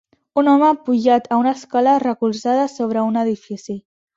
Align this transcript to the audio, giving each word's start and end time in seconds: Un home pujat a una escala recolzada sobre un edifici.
Un 0.41 0.47
home 0.53 0.69
pujat 0.87 1.27
a 1.27 1.37
una 1.43 1.53
escala 1.59 1.95
recolzada 2.07 2.67
sobre 2.79 3.07
un 3.11 3.25
edifici. 3.27 3.79